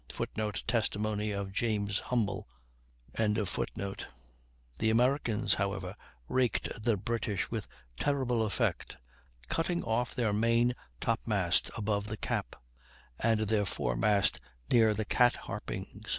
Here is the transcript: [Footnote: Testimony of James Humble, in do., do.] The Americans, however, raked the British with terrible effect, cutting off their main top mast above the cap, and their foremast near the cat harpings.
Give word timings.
[Footnote: 0.11 0.63
Testimony 0.65 1.29
of 1.29 1.51
James 1.51 1.99
Humble, 1.99 2.47
in 3.19 3.35
do., 3.35 3.45
do.] 3.75 3.95
The 4.79 4.89
Americans, 4.89 5.53
however, 5.53 5.93
raked 6.27 6.69
the 6.81 6.97
British 6.97 7.51
with 7.51 7.67
terrible 7.99 8.41
effect, 8.41 8.97
cutting 9.47 9.83
off 9.83 10.15
their 10.15 10.33
main 10.33 10.73
top 10.99 11.19
mast 11.27 11.69
above 11.77 12.07
the 12.07 12.17
cap, 12.17 12.55
and 13.19 13.41
their 13.41 13.63
foremast 13.63 14.39
near 14.71 14.95
the 14.95 15.05
cat 15.05 15.35
harpings. 15.35 16.09